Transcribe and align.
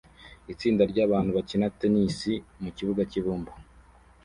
Itsinda 0.53 0.83
ryabantu 0.91 1.29
bakina 1.37 1.67
tennis 1.79 2.19
mukibuga 2.63 3.01
cyibumba 3.09 3.51